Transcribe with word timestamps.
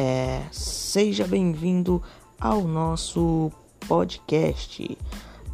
É, 0.00 0.44
seja 0.52 1.26
bem-vindo 1.26 2.00
ao 2.40 2.62
nosso 2.62 3.50
podcast 3.88 4.96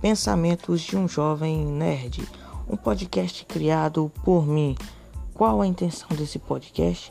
Pensamentos 0.02 0.82
de 0.82 0.98
um 0.98 1.08
Jovem 1.08 1.64
Nerd, 1.64 2.28
um 2.68 2.76
podcast 2.76 3.42
criado 3.46 4.12
por 4.22 4.46
mim. 4.46 4.76
Qual 5.32 5.62
a 5.62 5.66
intenção 5.66 6.08
desse 6.10 6.38
podcast? 6.38 7.10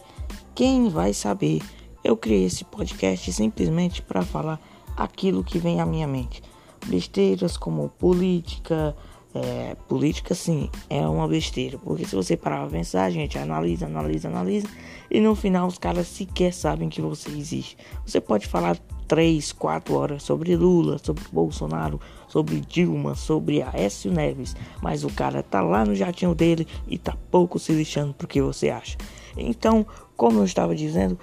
Quem 0.54 0.90
vai 0.90 1.12
saber? 1.12 1.64
Eu 2.04 2.16
criei 2.16 2.46
esse 2.46 2.64
podcast 2.64 3.34
simplesmente 3.34 4.04
para 4.04 4.22
falar 4.22 4.62
aquilo 4.96 5.44
que 5.44 5.58
vem 5.58 5.82
à 5.82 5.88
minha 5.88 6.08
mente. 6.08 6.44
Besteiras 6.86 7.58
como 7.58 7.90
política, 7.90 8.96
é, 9.36 9.76
política 9.88 10.36
sim, 10.36 10.70
é 10.90 11.06
uma 11.08 11.28
besteira. 11.28 11.78
Porque 11.78 12.06
se 12.06 12.16
você 12.16 12.38
parar 12.38 12.62
pra 12.62 12.78
pensar, 12.78 13.10
gente 13.10 13.38
analisa, 13.38 13.86
analisa, 13.86 14.28
analisa. 14.28 14.68
E 15.10 15.20
no 15.20 15.36
final 15.36 15.68
os 15.68 15.78
caras 15.78 16.08
sequer 16.08 16.54
sabem 16.54 16.90
que 16.90 17.02
você 17.02 17.30
existe. 17.30 17.78
Você 18.06 18.22
pode 18.22 18.48
falar 18.48 18.78
3, 19.08 19.52
4 19.52 19.94
horas 19.94 20.24
sobre 20.24 20.56
Lula, 20.56 20.98
sobre 20.98 21.24
Bolsonaro, 21.32 22.00
sobre 22.28 22.62
Dilma, 22.62 23.16
sobre 23.16 23.62
Aécio 23.62 24.12
Neves. 24.12 24.56
Mas 24.82 25.04
o 25.04 25.10
cara 25.10 25.44
tá 25.44 25.62
lá 25.62 25.86
no 25.86 25.96
jatinho 25.96 26.36
dele 26.36 26.68
e 26.88 26.98
tá 26.98 27.16
pouco 27.32 27.60
se 27.60 27.72
lixando 27.74 28.14
pro 28.14 28.28
que 28.28 28.42
você 28.42 28.70
acha. 28.70 28.98
Então, 29.38 29.86
como 30.16 30.40
eu 30.40 30.46
estava 30.46 30.76
dizendo, 30.76 31.18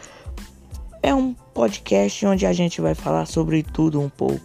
é 1.03 1.15
um 1.15 1.33
podcast 1.33 2.27
onde 2.27 2.45
a 2.45 2.53
gente 2.53 2.81
vai 2.81 2.95
falar 2.95 3.27
sobre 3.27 3.63
tudo 3.63 4.01
um 4.01 4.09
pouco. 4.09 4.41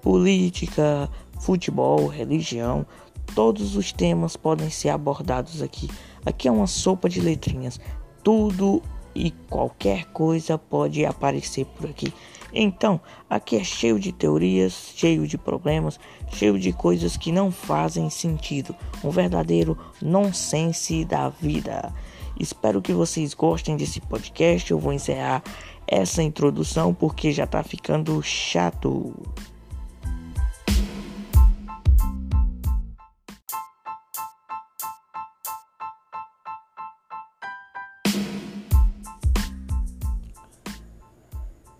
Política, 0.00 1.08
futebol, 1.40 2.06
religião, 2.06 2.86
Todos 3.34 3.76
os 3.76 3.92
temas 3.92 4.36
podem 4.36 4.70
ser 4.70 4.88
abordados 4.90 5.62
aqui. 5.62 5.88
Aqui 6.24 6.48
é 6.48 6.52
uma 6.52 6.66
sopa 6.66 7.08
de 7.08 7.20
letrinhas. 7.20 7.80
Tudo 8.22 8.82
e 9.14 9.30
qualquer 9.30 10.06
coisa 10.06 10.56
pode 10.56 11.04
aparecer 11.04 11.64
por 11.66 11.90
aqui. 11.90 12.12
Então, 12.52 13.00
aqui 13.28 13.56
é 13.56 13.64
cheio 13.64 13.98
de 13.98 14.12
teorias, 14.12 14.92
cheio 14.94 15.26
de 15.26 15.36
problemas, 15.36 15.98
cheio 16.32 16.58
de 16.58 16.72
coisas 16.72 17.16
que 17.16 17.30
não 17.30 17.50
fazem 17.50 18.08
sentido. 18.08 18.74
Um 19.04 19.10
verdadeiro 19.10 19.76
nonsense 20.00 21.04
da 21.04 21.28
vida. 21.28 21.92
Espero 22.38 22.80
que 22.80 22.92
vocês 22.92 23.34
gostem 23.34 23.76
desse 23.76 24.00
podcast. 24.00 24.70
Eu 24.70 24.78
vou 24.78 24.92
encerrar 24.92 25.42
essa 25.86 26.22
introdução 26.22 26.94
porque 26.94 27.32
já 27.32 27.46
tá 27.46 27.62
ficando 27.62 28.22
chato. 28.22 29.12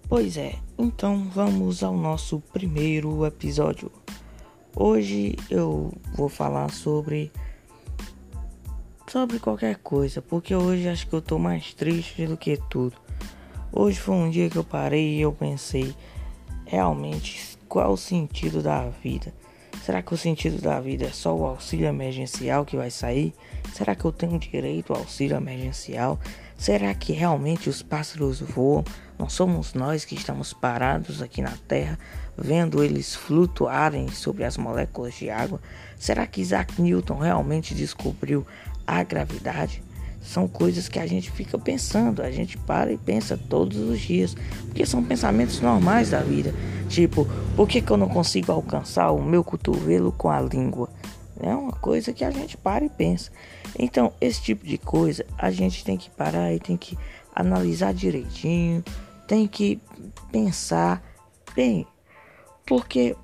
Pois 0.09 0.39
é, 0.39 0.55
então 0.79 1.29
vamos 1.29 1.83
ao 1.83 1.95
nosso 1.95 2.41
primeiro 2.41 3.27
episódio. 3.27 3.93
Hoje 4.75 5.37
eu 5.51 5.93
vou 6.15 6.31
falar 6.31 6.71
sobre 6.71 7.31
sobre 9.07 9.39
qualquer 9.39 9.77
coisa, 9.77 10.23
porque 10.23 10.55
hoje 10.55 10.89
acho 10.89 11.07
que 11.07 11.13
eu 11.13 11.21
tô 11.21 11.39
mais 11.39 11.75
triste 11.75 12.27
do 12.27 12.39
que 12.39 12.59
tudo. 12.71 12.97
Hoje 13.71 14.01
foi 14.01 14.15
um 14.15 14.31
dia 14.31 14.49
que 14.49 14.57
eu 14.57 14.65
parei 14.65 15.17
e 15.17 15.21
eu 15.21 15.33
pensei 15.33 15.95
realmente 16.65 17.59
qual 17.69 17.93
o 17.93 17.97
sentido 17.99 18.63
da 18.63 18.89
vida. 18.89 19.35
Será 19.85 20.01
que 20.01 20.15
o 20.15 20.17
sentido 20.17 20.59
da 20.59 20.81
vida 20.81 21.05
é 21.05 21.11
só 21.11 21.37
o 21.37 21.45
auxílio 21.45 21.87
emergencial 21.87 22.65
que 22.65 22.79
vai 22.79 22.91
sair? 22.91 23.35
Será 23.75 23.95
que 23.95 24.07
eu 24.07 24.13
tenho 24.13 24.39
direito 24.39 24.95
ao 24.95 25.01
auxílio 25.01 25.37
emergencial? 25.37 26.19
Será 26.59 26.93
que 26.93 27.13
realmente 27.13 27.71
os 27.71 27.83
pássaros 27.83 28.41
voam? 28.41 28.85
Não 29.17 29.29
somos 29.29 29.75
nós 29.75 30.05
que 30.05 30.17
estamos 30.17 30.53
parados 30.53 31.23
aqui 31.23 31.41
na 31.41 31.53
Terra, 31.69 31.97
vendo 32.37 32.83
eles 32.83 33.15
flutuarem 33.15 34.09
sobre 34.09 34.45
as 34.45 34.57
moléculas 34.57 35.15
de 35.15 35.31
água? 35.31 35.61
Será 35.97 36.27
que 36.27 36.41
Isaac 36.41 36.83
Newton 36.83 37.19
realmente 37.19 37.77
descobriu 37.77 38.45
a 38.85 39.05
gravidade? 39.05 39.85
São 40.21 40.49
coisas 40.49 40.89
que 40.89 40.99
a 40.99 41.07
gente 41.07 41.31
fica 41.31 41.57
pensando, 41.57 42.23
a 42.23 42.31
gente 42.31 42.59
para 42.59 42.93
e 42.93 42.99
pensa 42.99 43.39
todos 43.49 43.79
os 43.79 44.01
dias, 44.01 44.35
porque 44.67 44.85
são 44.85 45.03
pensamentos 45.03 45.61
normais 45.61 46.11
da 46.11 46.21
vida. 46.21 46.53
Tipo, 46.89 47.25
por 47.55 47.69
que, 47.69 47.81
que 47.81 47.91
eu 47.91 47.97
não 47.97 48.09
consigo 48.09 48.51
alcançar 48.51 49.13
o 49.13 49.23
meu 49.23 49.45
cotovelo 49.45 50.11
com 50.11 50.29
a 50.29 50.41
língua? 50.41 50.91
É 51.41 51.55
uma 51.55 51.73
coisa 51.73 52.13
que 52.13 52.25
a 52.25 52.31
gente 52.31 52.57
para 52.57 52.85
e 52.85 52.89
pensa. 52.89 53.31
Então, 53.79 54.13
esse 54.21 54.43
tipo 54.43 54.67
de 54.67 54.77
coisa 54.77 55.25
a 55.37 55.51
gente 55.51 55.85
tem 55.85 55.97
que 55.97 56.11
parar 56.11 56.53
e 56.53 56.59
tem 56.59 56.77
que 56.77 56.99
analisar 57.35 57.95
direitinho, 57.95 58.83
tem 59.27 59.47
que 59.47 59.81
pensar 60.33 61.03
bem, 61.55 61.87
porque 62.67 63.17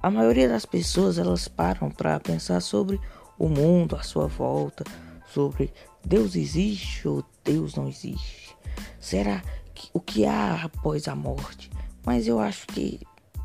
a 0.00 0.10
maioria 0.10 0.48
das 0.48 0.64
pessoas 0.64 1.18
elas 1.18 1.48
param 1.48 1.90
para 1.90 2.20
pensar 2.20 2.60
sobre 2.60 3.00
o 3.38 3.48
mundo 3.48 3.96
à 3.96 4.02
sua 4.02 4.26
volta, 4.26 4.84
sobre 5.26 5.72
Deus 6.04 6.36
existe 6.36 7.08
ou 7.08 7.24
Deus 7.42 7.74
não 7.74 7.88
existe. 7.88 8.54
Será 9.00 9.42
que 9.74 9.88
o 9.92 10.00
que 10.00 10.26
há 10.26 10.62
após 10.62 11.08
a 11.08 11.16
morte? 11.16 11.70
Mas 12.04 12.26
eu 12.28 12.38
acho 12.38 12.66
que 12.68 13.00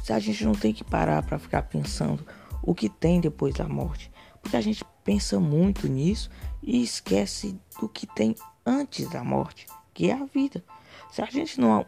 a 0.10 0.20
gente 0.20 0.44
não 0.44 0.54
tem 0.54 0.74
que 0.74 0.84
parar 0.84 1.24
para 1.24 1.40
ficar 1.40 1.64
pensando 1.64 2.26
o 2.62 2.76
que 2.76 2.90
tem 2.90 3.20
depois 3.20 3.54
da 3.56 3.68
morte, 3.68 4.12
porque 4.42 4.58
a 4.58 4.62
gente 4.62 4.84
pensa 5.04 5.40
muito 5.40 5.88
nisso 5.88 6.30
e 6.62 6.82
esquece 6.84 7.60
do 7.80 7.88
que 7.90 8.06
tem 8.08 8.36
antes 8.66 9.10
da 9.10 9.24
morte, 9.24 9.66
que 9.94 10.10
é 10.10 10.14
a 10.14 10.26
vida. 10.26 10.64
Se 11.12 11.22
a 11.22 11.26
gente 11.26 11.60
não 11.60 11.86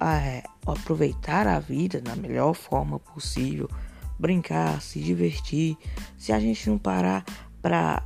é, 0.00 0.42
aproveitar 0.66 1.46
a 1.46 1.58
vida 1.58 2.00
da 2.00 2.16
melhor 2.16 2.54
forma 2.54 2.98
possível, 2.98 3.68
brincar, 4.18 4.80
se 4.80 5.00
divertir, 5.00 5.76
se 6.18 6.32
a 6.32 6.40
gente 6.40 6.68
não 6.68 6.78
parar 6.78 7.24
para 7.62 8.02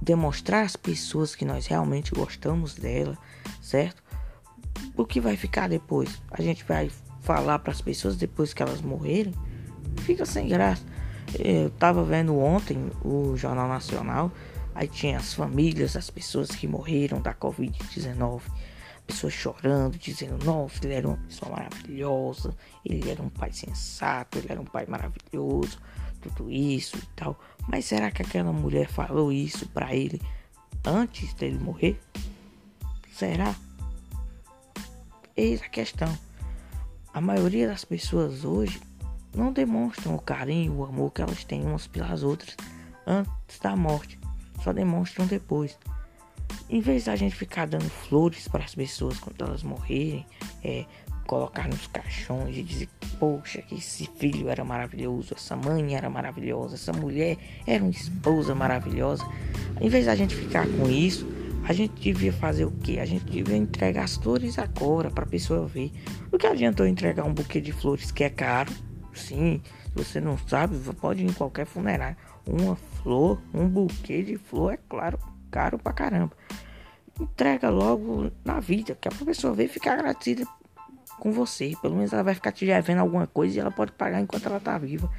demonstrar 0.00 0.64
às 0.64 0.74
pessoas 0.74 1.34
que 1.34 1.44
nós 1.44 1.66
realmente 1.66 2.12
gostamos 2.12 2.74
dela, 2.74 3.16
certo? 3.60 4.02
O 4.96 5.04
que 5.04 5.20
vai 5.20 5.36
ficar 5.36 5.68
depois? 5.68 6.20
A 6.30 6.42
gente 6.42 6.64
vai 6.64 6.90
falar 7.20 7.60
para 7.60 7.72
as 7.72 7.80
pessoas 7.80 8.16
depois 8.16 8.52
que 8.52 8.62
elas 8.62 8.80
morrerem? 8.80 9.32
Fica 9.98 10.26
sem 10.26 10.48
graça. 10.48 10.82
Eu 11.38 11.70
tava 11.70 12.02
vendo 12.02 12.36
ontem 12.38 12.90
o 13.04 13.36
Jornal 13.36 13.68
Nacional, 13.68 14.32
aí 14.74 14.88
tinha 14.88 15.18
as 15.18 15.34
famílias 15.34 15.94
das 15.94 16.10
pessoas 16.10 16.50
que 16.50 16.66
morreram 16.66 17.20
da 17.20 17.32
Covid-19 17.32 18.42
pessoas 19.06 19.32
chorando, 19.32 19.98
dizendo: 19.98 20.44
Nossa, 20.44 20.84
ele 20.84 20.94
era 20.94 21.08
uma 21.08 21.16
pessoa 21.18 21.52
maravilhosa, 21.52 22.56
ele 22.84 23.10
era 23.10 23.22
um 23.22 23.28
pai 23.28 23.52
sensato, 23.52 24.38
ele 24.38 24.48
era 24.50 24.60
um 24.60 24.64
pai 24.64 24.86
maravilhoso, 24.86 25.78
tudo 26.20 26.50
isso 26.50 26.96
e 26.96 27.06
tal. 27.14 27.38
Mas 27.68 27.84
será 27.84 28.10
que 28.10 28.22
aquela 28.22 28.52
mulher 28.52 28.88
falou 28.88 29.32
isso 29.32 29.68
para 29.68 29.94
ele 29.94 30.20
antes 30.84 31.34
dele 31.34 31.58
morrer? 31.58 32.00
Será? 33.12 33.54
Eis 35.36 35.62
a 35.62 35.68
questão. 35.68 36.16
A 37.12 37.20
maioria 37.20 37.68
das 37.68 37.84
pessoas 37.84 38.44
hoje 38.44 38.80
não 39.34 39.52
demonstram 39.52 40.14
o 40.14 40.20
carinho, 40.20 40.74
o 40.74 40.84
amor 40.84 41.10
que 41.12 41.22
elas 41.22 41.44
têm 41.44 41.64
umas 41.64 41.86
pelas 41.86 42.22
outras 42.22 42.56
antes 43.06 43.58
da 43.60 43.74
morte, 43.74 44.18
só 44.62 44.72
demonstram 44.72 45.26
depois. 45.26 45.78
Em 46.68 46.80
vez 46.80 47.04
da 47.04 47.16
gente 47.16 47.34
ficar 47.34 47.66
dando 47.66 47.88
flores 47.88 48.46
para 48.48 48.64
as 48.64 48.74
pessoas 48.74 49.18
quando 49.18 49.42
elas 49.42 49.62
morrerem, 49.62 50.26
é, 50.62 50.84
colocar 51.26 51.68
nos 51.68 51.86
caixões 51.86 52.56
e 52.56 52.62
dizer, 52.62 52.88
poxa, 53.18 53.62
que 53.62 53.76
esse 53.76 54.06
filho 54.16 54.48
era 54.48 54.64
maravilhoso, 54.64 55.34
essa 55.34 55.56
mãe 55.56 55.94
era 55.94 56.10
maravilhosa, 56.10 56.74
essa 56.74 56.92
mulher 56.92 57.36
era 57.66 57.82
uma 57.82 57.90
esposa 57.90 58.54
maravilhosa. 58.54 59.26
Em 59.80 59.88
vez 59.88 60.06
da 60.06 60.14
gente 60.14 60.34
ficar 60.34 60.66
com 60.66 60.90
isso, 60.90 61.26
a 61.64 61.72
gente 61.72 61.94
devia 62.00 62.32
fazer 62.32 62.64
o 62.64 62.70
que? 62.70 62.98
A 62.98 63.06
gente 63.06 63.24
devia 63.24 63.56
entregar 63.56 64.04
as 64.04 64.16
flores 64.16 64.58
agora 64.58 65.10
para 65.10 65.24
a 65.24 65.28
pessoa 65.28 65.66
ver. 65.66 65.92
O 66.30 66.38
que 66.38 66.46
adiantou 66.46 66.86
entregar 66.86 67.24
um 67.24 67.32
buquê 67.32 67.60
de 67.60 67.72
flores 67.72 68.10
que 68.10 68.24
é 68.24 68.30
caro? 68.30 68.72
Sim, 69.14 69.60
se 69.84 69.90
você 69.94 70.20
não 70.20 70.38
sabe, 70.38 70.78
pode 70.94 71.22
ir 71.22 71.28
em 71.28 71.32
qualquer 71.32 71.66
funerário. 71.66 72.16
Uma 72.46 72.76
flor, 72.76 73.40
um 73.54 73.68
buquê 73.68 74.22
de 74.22 74.36
flor, 74.36 74.74
é 74.74 74.78
claro, 74.88 75.18
caro 75.50 75.78
pra 75.78 75.92
caramba 75.92 76.32
entrega 77.20 77.70
logo 77.70 78.30
na 78.44 78.60
vida, 78.60 78.96
que 79.00 79.08
a 79.08 79.12
pessoa 79.12 79.54
ver 79.54 79.68
ficar 79.68 79.94
agradecida 79.94 80.46
com 81.18 81.32
você. 81.32 81.72
Pelo 81.80 81.96
menos 81.96 82.12
ela 82.12 82.22
vai 82.22 82.34
ficar 82.34 82.52
te 82.52 82.66
devendo 82.66 82.98
alguma 82.98 83.26
coisa 83.26 83.56
e 83.56 83.60
ela 83.60 83.70
pode 83.70 83.92
pagar 83.92 84.20
enquanto 84.20 84.46
ela 84.46 84.60
tá 84.60 84.76
viva. 84.78 85.10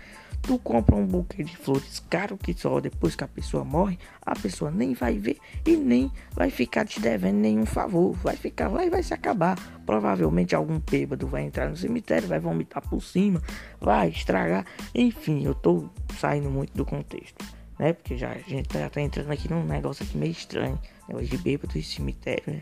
Tu 0.43 0.59
compra 0.59 0.95
um 0.95 1.05
buquê 1.05 1.43
de 1.43 1.55
flores 1.55 2.03
caro 2.09 2.37
que 2.37 2.53
só 2.53 2.79
depois 2.79 3.15
que 3.15 3.23
a 3.23 3.27
pessoa 3.27 3.63
morre, 3.63 3.97
a 4.21 4.35
pessoa 4.35 4.69
nem 4.69 4.93
vai 4.93 5.17
ver 5.17 5.37
e 5.65 5.75
nem 5.75 6.11
vai 6.33 6.49
ficar 6.49 6.85
te 6.85 6.99
devendo 6.99 7.37
nenhum 7.37 7.65
favor. 7.65 8.13
Vai 8.17 8.35
ficar 8.35 8.67
lá 8.67 8.85
e 8.85 8.89
vai 8.89 9.01
se 9.01 9.13
acabar. 9.13 9.57
Provavelmente 9.85 10.53
algum 10.53 10.79
bêbado 10.79 11.27
vai 11.27 11.43
entrar 11.43 11.69
no 11.69 11.77
cemitério, 11.77 12.27
vai 12.27 12.39
vomitar 12.39 12.87
por 12.87 13.01
cima, 13.01 13.41
vai 13.79 14.09
estragar. 14.09 14.65
Enfim, 14.93 15.45
eu 15.45 15.55
tô 15.55 15.89
saindo 16.19 16.49
muito 16.49 16.75
do 16.75 16.85
contexto 16.85 17.43
né? 17.83 17.93
Porque 17.93 18.17
já 18.17 18.31
a 18.31 18.37
gente 18.37 18.71
já 18.71 18.89
tá 18.89 19.01
entrando 19.01 19.31
aqui 19.31 19.49
num 19.49 19.65
negócio 19.65 20.05
aqui 20.05 20.17
meio 20.17 20.31
estranho, 20.31 20.79
negócio 21.07 21.27
de 21.27 21.37
bêbado 21.37 21.77
e 21.77 21.83
cemitério, 21.83 22.53
né? 22.53 22.59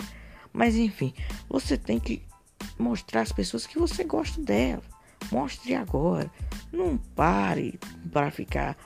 Mas 0.54 0.75
enfim, 0.75 1.13
você 1.48 1.78
tem 1.78 2.00
que 2.00 2.22
mostrar 2.78 3.22
às 3.22 3.31
pessoas 3.31 3.66
que 3.66 3.78
você 3.78 4.04
gosta 4.04 4.42
dela. 4.42 4.83
Mostre 5.31 5.75
agora. 5.75 6.31
Não 6.71 6.97
pare 6.97 7.79
para 8.12 8.31
ficar 8.31 8.77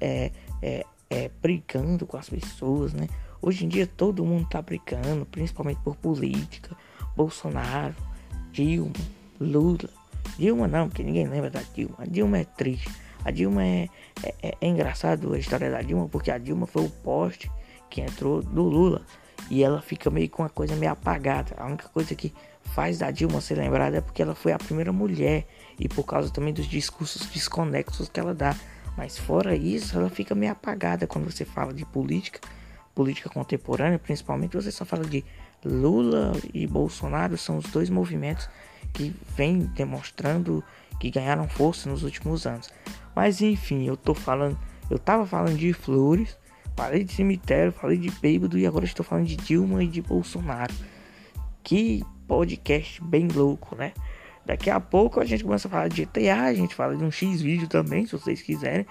é, 0.00 0.30
é, 0.60 0.84
é, 1.08 1.30
brigando 1.40 2.06
com 2.06 2.16
as 2.16 2.28
pessoas, 2.28 2.92
né? 2.92 3.08
Hoje 3.42 3.64
em 3.64 3.68
dia 3.68 3.86
todo 3.86 4.24
mundo 4.24 4.46
tá 4.48 4.60
brigando, 4.60 5.24
principalmente 5.26 5.80
por 5.82 5.96
política. 5.96 6.76
Bolsonaro, 7.16 7.94
Dilma, 8.52 8.92
Lula. 9.40 9.88
Dilma 10.38 10.68
não, 10.68 10.88
porque 10.88 11.02
ninguém 11.02 11.26
lembra 11.26 11.50
da 11.50 11.62
Dilma. 11.74 11.96
A 11.98 12.06
Dilma 12.06 12.38
é 12.38 12.44
triste. 12.44 12.90
A 13.24 13.30
Dilma 13.30 13.64
é, 13.64 13.88
é, 14.22 14.34
é, 14.42 14.56
é 14.60 14.66
engraçado 14.66 15.32
a 15.32 15.38
história 15.38 15.70
da 15.70 15.82
Dilma, 15.82 16.08
porque 16.08 16.30
a 16.30 16.38
Dilma 16.38 16.66
foi 16.66 16.84
o 16.84 16.90
poste 16.90 17.50
que 17.88 18.00
entrou 18.00 18.42
do 18.42 18.62
Lula. 18.62 19.02
E 19.48 19.62
ela 19.62 19.80
fica 19.80 20.10
meio 20.10 20.28
com 20.28 20.42
uma 20.42 20.48
coisa 20.48 20.74
meio 20.76 20.92
apagada. 20.92 21.54
A 21.56 21.66
única 21.66 21.88
coisa 21.88 22.14
que 22.14 22.32
faz 22.62 22.98
da 22.98 23.10
Dilma 23.10 23.40
ser 23.40 23.56
lembrada 23.56 23.98
é 23.98 24.00
porque 24.00 24.22
ela 24.22 24.34
foi 24.34 24.52
a 24.52 24.58
primeira 24.58 24.92
mulher. 24.92 25.46
E 25.78 25.88
por 25.88 26.04
causa 26.04 26.30
também 26.30 26.52
dos 26.52 26.66
discursos 26.66 27.26
desconexos 27.26 28.08
que 28.08 28.20
ela 28.20 28.34
dá. 28.34 28.54
Mas 28.96 29.18
fora 29.18 29.54
isso, 29.54 29.96
ela 29.96 30.10
fica 30.10 30.34
meio 30.34 30.52
apagada 30.52 31.06
quando 31.06 31.30
você 31.30 31.44
fala 31.44 31.72
de 31.72 31.84
política, 31.86 32.40
política 32.94 33.30
contemporânea, 33.30 33.98
principalmente 33.98 34.56
você 34.56 34.70
só 34.70 34.84
fala 34.84 35.04
de 35.04 35.24
Lula 35.64 36.32
e 36.52 36.66
Bolsonaro, 36.66 37.38
são 37.38 37.58
os 37.58 37.64
dois 37.66 37.88
movimentos 37.88 38.48
que 38.92 39.14
vêm 39.36 39.60
demonstrando 39.74 40.64
que 40.98 41.10
ganharam 41.10 41.48
força 41.48 41.88
nos 41.88 42.02
últimos 42.02 42.46
anos. 42.46 42.70
Mas 43.14 43.40
enfim, 43.40 43.86
eu 43.86 43.96
tô 43.96 44.14
falando, 44.14 44.58
eu 44.90 44.98
tava 44.98 45.26
falando 45.26 45.56
de 45.56 45.72
flores, 45.72 46.36
falei 46.80 47.04
de 47.04 47.12
cemitério, 47.12 47.72
falei 47.72 47.98
de 47.98 48.10
bêbado 48.10 48.58
e 48.58 48.66
agora 48.66 48.86
estou 48.86 49.04
falando 49.04 49.26
de 49.26 49.36
Dilma 49.36 49.84
e 49.84 49.86
de 49.86 50.00
Bolsonaro. 50.00 50.72
Que 51.62 52.02
podcast 52.26 53.04
bem 53.04 53.28
louco, 53.28 53.76
né? 53.76 53.92
Daqui 54.46 54.70
a 54.70 54.80
pouco 54.80 55.20
a 55.20 55.26
gente 55.26 55.44
começa 55.44 55.68
a 55.68 55.70
falar 55.70 55.88
de 55.88 56.06
GTA, 56.06 56.44
a 56.44 56.54
gente 56.54 56.74
fala 56.74 56.96
de 56.96 57.04
um 57.04 57.10
X 57.10 57.42
vídeo 57.42 57.68
também, 57.68 58.06
se 58.06 58.12
vocês 58.12 58.40
quiserem. 58.40 58.86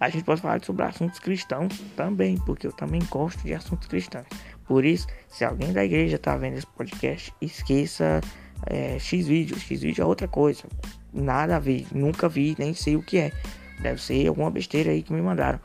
A 0.00 0.08
gente 0.08 0.24
pode 0.24 0.40
falar 0.40 0.60
sobre 0.64 0.84
assuntos 0.84 1.20
cristãos 1.20 1.78
também, 1.94 2.36
porque 2.38 2.66
eu 2.66 2.72
também 2.72 3.00
gosto 3.08 3.40
de 3.44 3.54
assuntos 3.54 3.86
cristãos. 3.86 4.26
Por 4.66 4.84
isso, 4.84 5.06
se 5.28 5.44
alguém 5.44 5.72
da 5.72 5.84
igreja 5.84 6.18
tá 6.18 6.36
vendo 6.36 6.56
esse 6.56 6.66
podcast, 6.66 7.32
esqueça 7.40 8.20
é, 8.66 8.98
X 8.98 9.28
vídeo. 9.28 9.56
X 9.56 9.80
vídeo 9.80 10.02
é 10.02 10.04
outra 10.04 10.26
coisa. 10.26 10.64
Nada 11.12 11.54
a 11.54 11.60
ver, 11.60 11.86
nunca 11.92 12.28
vi, 12.28 12.56
nem 12.58 12.74
sei 12.74 12.96
o 12.96 13.02
que 13.02 13.16
é. 13.18 13.32
Deve 13.80 14.02
ser 14.02 14.26
alguma 14.26 14.50
besteira 14.50 14.90
aí 14.90 15.04
que 15.04 15.12
me 15.12 15.22
mandaram. 15.22 15.60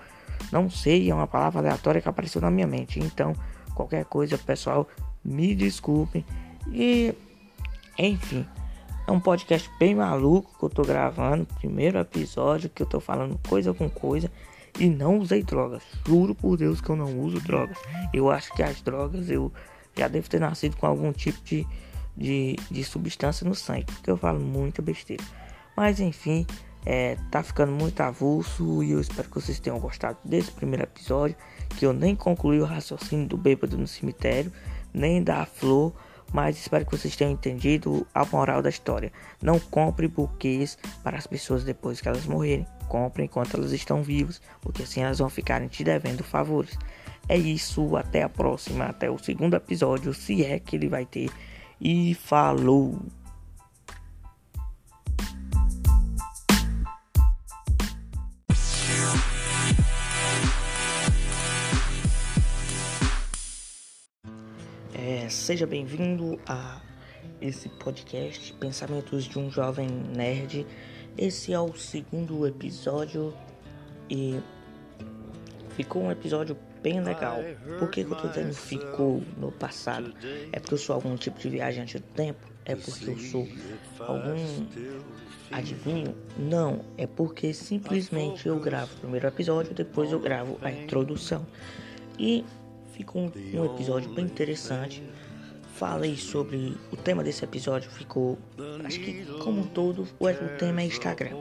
Não 0.52 0.70
sei, 0.70 1.10
é 1.10 1.16
uma 1.16 1.28
palavra 1.28 1.60
aleatória 1.60 2.02
que 2.02 2.10
apareceu 2.10 2.42
na 2.42 2.52
minha 2.52 2.68
mente. 2.68 3.00
Então, 3.00 3.34
qualquer 3.74 4.06
coisa, 4.06 4.38
pessoal, 4.38 4.88
me 5.24 5.56
desculpem. 5.56 6.26
E, 6.72 7.14
enfim, 7.98 8.46
é 9.06 9.12
um 9.12 9.20
podcast 9.20 9.70
bem 9.78 9.96
maluco 9.96 10.58
que 10.58 10.64
eu 10.64 10.70
tô 10.70 10.84
gravando. 10.84 11.46
Primeiro 11.60 12.00
episódio 12.00 12.70
que 12.70 12.82
eu 12.82 12.88
tô 12.88 13.00
falando 13.00 13.40
coisa 13.48 13.74
com 13.74 13.90
coisa. 13.90 14.32
E 14.80 14.88
não 14.88 15.20
usei 15.20 15.44
drogas. 15.44 15.84
Juro 16.08 16.34
por 16.34 16.58
Deus 16.58 16.82
que 16.82 16.90
eu 16.90 16.96
não 16.96 17.20
uso 17.20 17.40
drogas. 17.42 17.78
Eu 18.14 18.32
acho 18.32 18.54
que 18.54 18.64
as 18.64 18.82
drogas 18.82 19.30
eu 19.30 19.52
já 19.96 20.08
devo 20.08 20.30
ter 20.30 20.40
nascido 20.40 20.78
com 20.78 20.88
algum 20.88 21.12
tipo 21.12 21.40
de, 21.44 21.68
de, 22.16 22.56
de 22.72 22.84
substância 22.84 23.48
no 23.48 23.54
sangue. 23.54 23.86
Porque 23.86 24.10
eu 24.10 24.18
falo 24.18 24.40
muita 24.40 24.82
besteira. 24.82 25.24
Mas 25.76 26.00
enfim, 26.00 26.46
é, 26.86 27.18
tá 27.32 27.44
ficando 27.44 27.72
muito 27.72 28.00
avulso. 28.02 28.84
E 28.84 28.92
eu 28.92 29.02
espero 29.02 29.30
que 29.30 29.36
vocês 29.36 29.60
tenham 29.60 29.80
gostado 29.80 30.18
desse 30.24 30.52
primeiro 30.52 30.84
episódio. 30.84 31.36
Que 31.78 31.86
eu 31.86 31.94
nem 31.94 32.16
concluí 32.16 32.60
o 32.60 32.66
raciocínio 32.66 33.28
do 33.28 33.38
bêbado 33.38 33.78
no 33.78 33.88
cemitério. 33.88 34.52
Nem 34.94 35.24
da 35.24 35.46
flor 35.46 35.94
mas 36.34 36.58
espero 36.58 36.84
que 36.84 36.98
vocês 36.98 37.16
tenham 37.16 37.32
entendido 37.32 38.08
a 38.12 38.26
moral 38.26 38.62
da 38.62 38.70
história. 38.70 39.14
Não 39.40 39.60
compre 39.60 40.08
buquês 40.08 40.80
para 41.04 41.16
as 41.16 41.28
pessoas 41.28 41.64
depois 41.64 42.02
que 42.02 42.08
elas 42.08 42.26
morrerem. 42.26 42.66
Compre 42.88 43.24
enquanto 43.24 43.56
elas 43.56 43.72
estão 43.72 44.02
vivas, 44.02 44.42
porque 44.60 44.82
assim 44.82 45.04
elas 45.04 45.20
vão 45.20 45.30
ficarem 45.30 45.68
te 45.68 45.84
devendo 45.84 46.24
favores. 46.24 46.76
É 47.30 47.38
isso, 47.38 47.96
até 47.96 48.24
a 48.24 48.30
próxima, 48.30 48.86
até 48.86 49.10
o 49.12 49.20
segundo 49.20 49.56
episódio, 49.56 50.12
se 50.14 50.44
é 50.44 50.60
que 50.60 50.76
ele 50.76 50.90
vai 50.90 51.06
ter. 51.06 51.30
E 51.80 52.16
falou! 52.16 53.00
Seja 65.44 65.68
bem-vindo 65.68 66.40
a 66.48 66.80
esse 67.42 67.68
podcast 67.68 68.54
Pensamentos 68.54 69.26
de 69.26 69.38
um 69.38 69.52
Jovem 69.52 69.90
Nerd. 69.90 70.66
Esse 71.18 71.52
é 71.52 71.60
o 71.60 71.76
segundo 71.76 72.48
episódio 72.48 73.34
e 74.10 74.40
ficou 75.76 76.04
um 76.04 76.12
episódio 76.12 76.56
bem 76.82 77.02
legal. 77.02 77.40
Por 77.78 77.90
que, 77.90 78.06
que 78.06 78.12
eu 78.12 78.16
tô 78.16 78.30
dizendo 78.30 78.54
ficou 78.54 79.22
no 79.38 79.52
passado? 79.52 80.14
É 80.54 80.62
porque 80.62 80.76
eu 80.76 80.78
sou 80.78 80.96
algum 80.96 81.18
tipo 81.18 81.38
de 81.38 81.50
viajante 81.50 82.00
do 82.00 82.08
tempo? 82.14 82.48
É 82.64 82.78
porque 82.78 83.10
eu 83.10 83.20
sou 83.20 83.46
algum 84.00 84.66
adivinho? 85.52 86.16
Não, 86.40 86.86
é 86.98 87.06
porque 87.06 87.54
simplesmente 87.54 88.48
eu 88.48 88.58
gravo 88.62 88.96
o 88.96 89.00
primeiro 89.02 89.28
episódio, 89.28 89.74
depois 89.74 90.10
eu 90.10 90.22
gravo 90.22 90.58
a 90.62 90.72
introdução. 90.72 91.46
E 92.18 92.46
ficou 92.94 93.24
um, 93.24 93.60
um 93.60 93.66
episódio 93.66 94.10
bem 94.14 94.24
interessante. 94.24 95.04
Falei 95.76 96.16
sobre 96.16 96.78
o 96.92 96.96
tema 96.96 97.24
desse 97.24 97.44
episódio, 97.44 97.90
ficou. 97.90 98.38
Acho 98.86 99.00
que, 99.00 99.26
como 99.44 99.62
um 99.62 99.68
todo, 99.68 100.08
o, 100.20 100.58
tema 100.60 100.82
é 100.82 100.86
Instagram. 100.86 101.32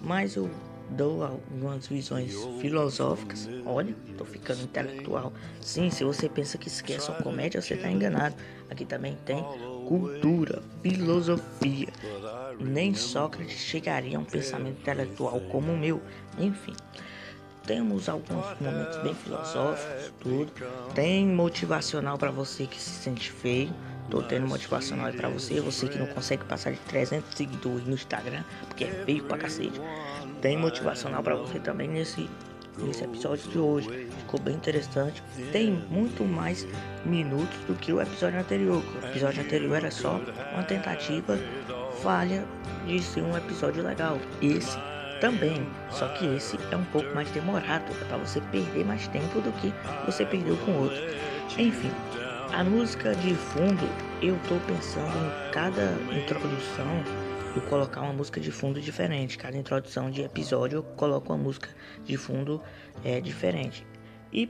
Mas 0.00 0.36
eu 0.36 0.48
dou 0.90 1.24
algumas 1.24 1.88
visões 1.88 2.32
filosóficas. 2.60 3.48
Olha, 3.66 3.94
tô 4.16 4.24
ficando 4.24 4.62
intelectual. 4.62 5.32
Sim, 5.60 5.90
se 5.90 6.04
você 6.04 6.28
pensa 6.28 6.56
que 6.56 6.68
esquece 6.68 7.10
uma 7.10 7.20
comédia, 7.20 7.60
você 7.60 7.76
tá 7.76 7.90
enganado. 7.90 8.36
Aqui 8.70 8.84
também 8.84 9.18
tem 9.24 9.42
cultura, 9.88 10.62
filosofia. 10.82 11.88
Nem 12.60 12.94
Sócrates 12.94 13.58
chegaria 13.58 14.16
a 14.16 14.20
um 14.20 14.24
pensamento 14.24 14.80
intelectual 14.80 15.40
como 15.50 15.72
o 15.72 15.76
meu. 15.76 16.00
Enfim 16.38 16.74
temos 17.70 18.08
alguns 18.08 18.44
momentos 18.60 18.96
bem 18.96 19.14
filosóficos, 19.14 20.12
tudo. 20.18 20.52
Tem 20.92 21.24
motivacional 21.24 22.18
para 22.18 22.32
você 22.32 22.66
que 22.66 22.80
se 22.80 22.90
sente 22.90 23.30
feio. 23.30 23.72
Tô 24.10 24.20
tendo 24.22 24.48
motivacional 24.48 25.12
pra 25.12 25.28
você, 25.28 25.60
você 25.60 25.86
que 25.86 25.96
não 25.96 26.08
consegue 26.08 26.44
passar 26.44 26.72
de 26.72 26.80
300 26.80 27.32
seguidores 27.32 27.86
no 27.86 27.94
Instagram, 27.94 28.42
porque 28.66 28.82
é 28.82 29.04
feio 29.04 29.22
pra 29.22 29.38
cacete. 29.38 29.80
Tem 30.42 30.56
motivacional 30.56 31.22
para 31.22 31.36
você 31.36 31.60
também 31.60 31.86
nesse, 31.86 32.28
nesse 32.78 33.04
episódio 33.04 33.48
de 33.48 33.58
hoje. 33.58 34.08
Ficou 34.18 34.40
bem 34.40 34.56
interessante. 34.56 35.22
Tem 35.52 35.70
muito 35.70 36.24
mais 36.24 36.66
minutos 37.04 37.56
do 37.68 37.76
que 37.76 37.92
o 37.92 38.02
episódio 38.02 38.40
anterior. 38.40 38.82
O 39.00 39.06
episódio 39.06 39.44
anterior 39.44 39.76
era 39.76 39.92
só 39.92 40.20
uma 40.54 40.64
tentativa 40.64 41.38
falha 42.02 42.44
de 42.84 43.00
ser 43.00 43.22
um 43.22 43.36
episódio 43.36 43.84
legal. 43.84 44.18
Esse 44.42 44.76
também, 45.20 45.66
só 45.90 46.08
que 46.08 46.26
esse 46.34 46.58
é 46.70 46.76
um 46.76 46.84
pouco 46.86 47.14
mais 47.14 47.30
demorado, 47.30 47.84
é 48.00 48.04
para 48.04 48.16
você 48.16 48.40
perder 48.40 48.84
mais 48.84 49.06
tempo 49.08 49.40
do 49.40 49.52
que 49.60 49.72
você 50.06 50.24
perdeu 50.24 50.56
com 50.58 50.72
o 50.72 50.82
outro. 50.84 50.98
Enfim, 51.58 51.90
a 52.52 52.64
música 52.64 53.14
de 53.14 53.34
fundo, 53.34 53.88
eu 54.22 54.38
tô 54.48 54.56
pensando 54.66 55.16
em 55.16 55.52
cada 55.52 55.92
introdução 56.16 57.04
eu 57.54 57.62
colocar 57.62 58.02
uma 58.02 58.12
música 58.12 58.40
de 58.40 58.50
fundo 58.50 58.80
diferente. 58.80 59.36
Cada 59.36 59.56
introdução 59.56 60.10
de 60.10 60.22
episódio 60.22 60.78
eu 60.78 60.82
coloco 60.82 61.32
uma 61.32 61.38
música 61.38 61.68
de 62.04 62.16
fundo 62.16 62.62
é, 63.04 63.20
diferente. 63.20 63.84
E 64.32 64.48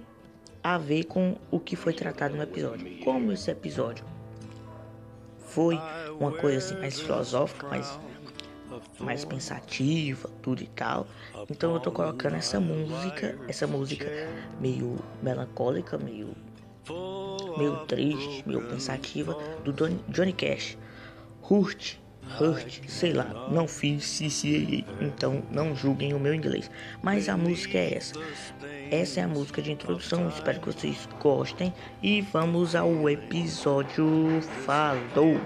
a 0.62 0.76
ver 0.76 1.04
com 1.04 1.36
o 1.50 1.58
que 1.58 1.76
foi 1.76 1.92
tratado 1.92 2.36
no 2.36 2.42
episódio. 2.42 2.98
Como 3.02 3.32
esse 3.32 3.50
episódio 3.50 4.04
foi 5.38 5.78
uma 6.18 6.32
coisa 6.32 6.58
assim 6.58 6.76
mais 6.78 7.00
filosófica, 7.00 7.66
mais 7.66 7.98
mais 8.98 9.24
pensativa, 9.24 10.28
tudo 10.42 10.62
e 10.62 10.66
tal. 10.68 11.06
Então 11.48 11.74
eu 11.74 11.80
tô 11.80 11.90
colocando 11.90 12.36
essa 12.36 12.60
música, 12.60 13.38
essa 13.48 13.66
música 13.66 14.06
meio 14.60 14.96
melancólica, 15.22 15.98
meio 15.98 16.34
meio 17.56 17.76
triste, 17.86 18.42
meio 18.46 18.62
pensativa 18.68 19.36
do 19.64 19.72
Johnny 20.08 20.32
Cash. 20.32 20.76
Hurt, 21.42 21.96
Hurt, 22.38 22.88
sei 22.88 23.12
lá, 23.12 23.48
não 23.50 23.66
fiz 23.66 24.18
CCA, 24.18 24.84
então 25.00 25.42
não 25.50 25.74
julguem 25.74 26.14
o 26.14 26.20
meu 26.20 26.34
inglês. 26.34 26.70
Mas 27.02 27.28
a 27.28 27.36
música 27.36 27.78
é 27.78 27.94
essa. 27.94 28.14
Essa 28.90 29.20
é 29.20 29.22
a 29.24 29.28
música 29.28 29.60
de 29.60 29.72
introdução, 29.72 30.28
espero 30.28 30.60
que 30.60 30.66
vocês 30.66 31.08
gostem 31.20 31.72
e 32.02 32.20
vamos 32.20 32.74
ao 32.74 33.08
episódio. 33.08 34.40
Falou! 34.64 35.40